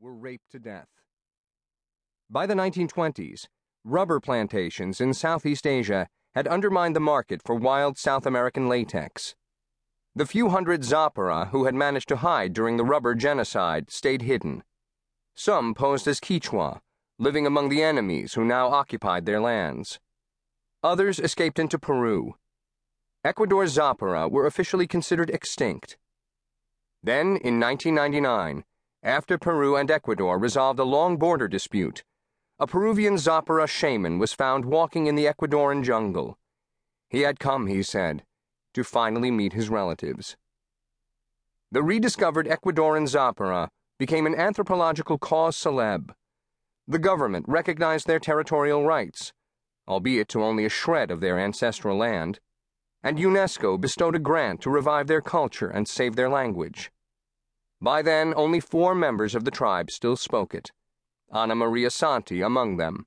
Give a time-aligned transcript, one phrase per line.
[0.00, 0.88] were raped to death.
[2.30, 3.48] By the 1920s,
[3.84, 9.34] rubber plantations in Southeast Asia had undermined the market for wild South American latex.
[10.14, 14.62] The few hundred Zapara who had managed to hide during the rubber genocide stayed hidden.
[15.34, 16.80] Some posed as Quichua,
[17.18, 20.00] living among the enemies who now occupied their lands.
[20.82, 22.36] Others escaped into Peru.
[23.22, 25.98] Ecuador's Zapara were officially considered extinct.
[27.02, 28.64] Then, in 1999,
[29.02, 32.04] after Peru and Ecuador resolved a long border dispute,
[32.58, 36.38] a Peruvian Zapara shaman was found walking in the Ecuadorian jungle.
[37.08, 38.24] He had come, he said,
[38.74, 40.36] to finally meet his relatives.
[41.72, 43.68] The rediscovered Ecuadorian Zapara
[43.98, 46.12] became an anthropological cause celeb.
[46.86, 49.32] The government recognized their territorial rights,
[49.88, 52.40] albeit to only a shred of their ancestral land,
[53.02, 56.90] and UNESCO bestowed a grant to revive their culture and save their language.
[57.80, 60.70] By then, only four members of the tribe still spoke it.
[61.32, 63.06] Anna Maria Santi among them.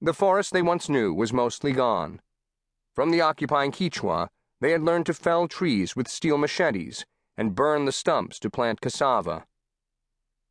[0.00, 2.20] The forest they once knew was mostly gone.
[2.94, 4.28] From the occupying Quichua,
[4.60, 7.04] they had learned to fell trees with steel machetes
[7.36, 9.44] and burn the stumps to plant cassava.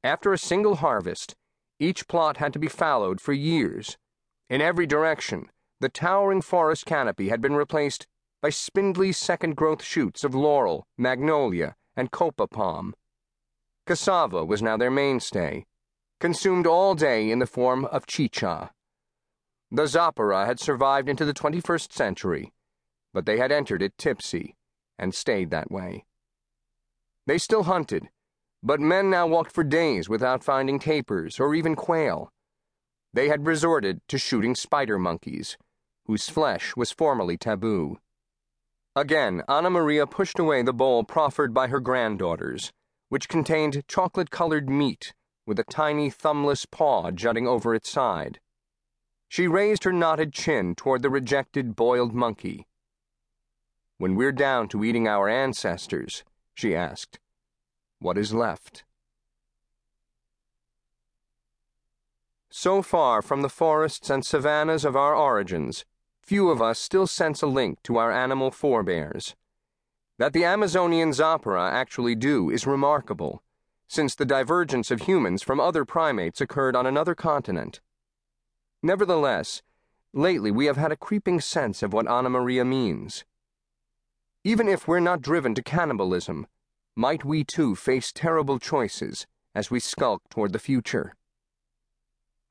[0.04, 1.36] After a single harvest,
[1.80, 3.98] each plot had to be fallowed for years.
[4.50, 8.08] In every direction, the towering forest canopy had been replaced
[8.42, 12.94] by spindly second growth shoots of laurel, magnolia, and copa palm.
[13.86, 15.66] Cassava was now their mainstay
[16.22, 18.72] consumed all day in the form of chicha.
[19.72, 22.54] The Zapara had survived into the 21st century,
[23.12, 24.56] but they had entered it tipsy
[25.00, 26.06] and stayed that way.
[27.26, 28.10] They still hunted,
[28.62, 32.32] but men now walked for days without finding tapirs or even quail.
[33.14, 35.58] They had resorted to shooting spider monkeys,
[36.06, 37.98] whose flesh was formerly taboo.
[38.96, 42.72] Again, Anna Maria pushed away the bowl proffered by her granddaughters,
[43.12, 45.14] which contained chocolate colored meat
[45.46, 48.40] with a tiny thumbless paw jutting over its side.
[49.28, 52.68] She raised her knotted chin toward the rejected boiled monkey.
[53.98, 56.24] When we're down to eating our ancestors,
[56.54, 57.20] she asked,
[58.00, 58.86] what is left?
[62.50, 65.84] So far from the forests and savannas of our origins,
[66.22, 69.36] few of us still sense a link to our animal forebears.
[70.22, 73.42] That the Amazonian Zapara actually do is remarkable
[73.88, 77.82] since the divergence of humans from other primates occurred on another continent.
[78.84, 79.64] Nevertheless,
[80.14, 83.26] lately we have had a creeping sense of what Anna Maria means.
[84.44, 86.46] Even if we're not driven to cannibalism,
[86.96, 91.16] might we too face terrible choices as we skulk toward the future?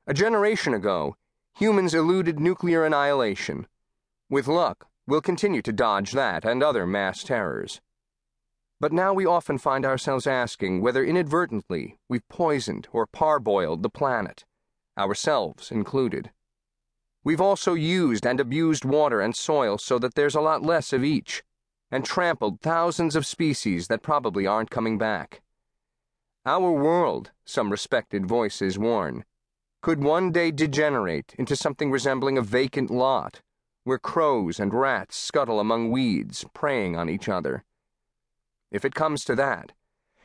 [0.05, 1.15] A generation ago,
[1.57, 3.65] humans eluded nuclear annihilation.
[4.29, 7.81] With luck, we'll continue to dodge that and other mass terrors.
[8.79, 14.43] But now we often find ourselves asking whether inadvertently we've poisoned or parboiled the planet,
[14.97, 16.31] ourselves included.
[17.23, 21.03] We've also used and abused water and soil so that there's a lot less of
[21.03, 21.43] each,
[21.91, 25.41] and trampled thousands of species that probably aren't coming back.
[26.45, 29.25] Our world, some respected voices warn,
[29.83, 33.41] could one day degenerate into something resembling a vacant lot,
[33.83, 37.63] where crows and rats scuttle among weeds, preying on each other.
[38.71, 39.73] If it comes to that,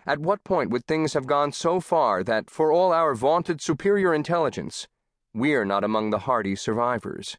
[0.06, 4.14] at what point would things have gone so far that, for all our vaunted superior
[4.14, 4.86] intelligence,
[5.34, 7.36] we're not among the hardy survivors?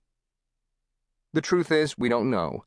[1.33, 2.65] The truth is, we don't know.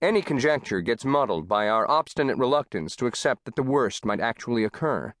[0.00, 4.62] Any conjecture gets muddled by our obstinate reluctance to accept that the worst might actually
[4.62, 5.14] occur.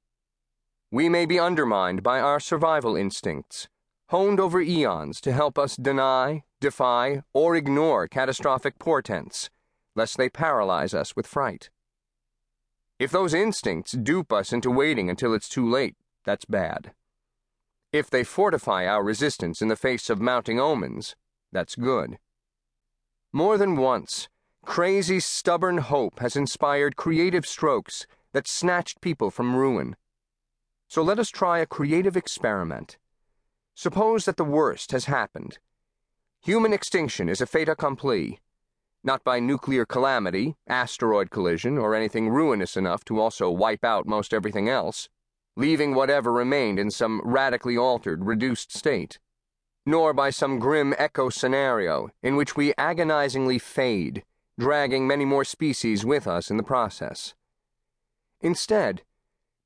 [0.92, 3.68] We may be undermined by our survival instincts,
[4.10, 9.50] honed over eons to help us deny, defy, or ignore catastrophic portents,
[9.94, 11.70] lest they paralyze us with fright.
[12.98, 16.92] If those instincts dupe us into waiting until it's too late, that's bad.
[17.92, 21.16] If they fortify our resistance in the face of mounting omens,
[21.52, 22.18] that's good.
[23.32, 24.28] More than once,
[24.64, 29.96] crazy, stubborn hope has inspired creative strokes that snatched people from ruin.
[30.88, 32.98] So let us try a creative experiment.
[33.74, 35.58] Suppose that the worst has happened.
[36.42, 38.40] Human extinction is a fait accompli
[39.04, 44.34] not by nuclear calamity, asteroid collision, or anything ruinous enough to also wipe out most
[44.34, 45.08] everything else,
[45.56, 49.18] leaving whatever remained in some radically altered, reduced state,
[49.86, 54.24] nor by some grim eco scenario in which we agonizingly fade,
[54.58, 57.34] dragging many more species with us in the process.
[58.40, 59.02] Instead,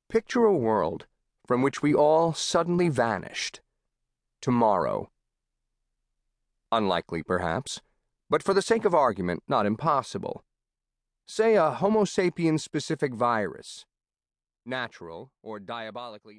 [0.08, 1.06] picture a world
[1.46, 3.60] from which we all suddenly vanished.
[4.40, 5.10] Tomorrow.
[6.72, 7.80] Unlikely, perhaps
[8.32, 10.42] but for the sake of argument, not impossible.
[11.26, 13.84] Say a Homo sapiens specific virus,
[14.64, 16.38] natural or diabolically